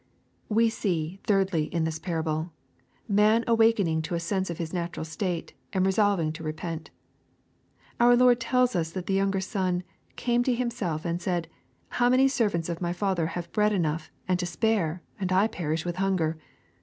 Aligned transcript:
We 0.49 0.71
see, 0.71 1.19
thirdly, 1.27 1.65
in 1.65 1.83
this 1.83 1.99
parable, 1.99 2.51
man 3.07 3.43
awaking 3.45 4.01
to 4.01 4.15
a 4.15 4.19
sense 4.19 4.49
of 4.49 4.57
his 4.57 4.73
natural 4.73 5.05
state, 5.05 5.53
and 5.73 5.85
resolving 5.85 6.33
to 6.33 6.43
repent. 6.43 6.89
Our 7.99 8.15
Lord 8.15 8.39
tells 8.39 8.75
us 8.75 8.89
that 8.93 9.05
the 9.05 9.17
youuger 9.19 9.43
son" 9.43 9.83
came 10.15 10.41
to 10.45 10.55
himself 10.55 11.05
and 11.05 11.21
said, 11.21 11.49
how 11.89 12.09
many 12.09 12.27
servants 12.27 12.67
of 12.67 12.81
my 12.81 12.93
father 12.93 13.27
have 13.27 13.51
bread 13.51 13.73
enough 13.73 14.09
and 14.27 14.39
to 14.39 14.47
spare, 14.47 15.03
and 15.19 15.31
I 15.31 15.45
perish 15.45 15.85
with 15.85 15.97
hunger 15.97 16.39